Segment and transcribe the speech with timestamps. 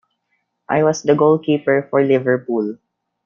[0.67, 2.79] I was the goalkeeper for Liverpool.